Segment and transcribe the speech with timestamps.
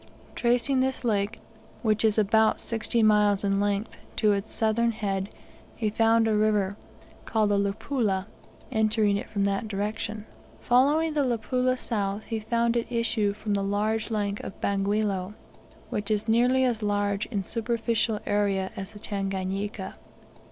[0.33, 1.41] Tracing this lake,
[1.83, 5.29] which is about sixty miles in length, to its southern head,
[5.75, 6.75] he found a river,
[7.25, 8.25] called the Luapula,
[8.71, 10.25] entering it from that direction.
[10.59, 15.35] Following the Luapula south, he found it issue from the large lake of Bangweolo,
[15.91, 19.93] which is nearly as large in superficial area as the Tanganika.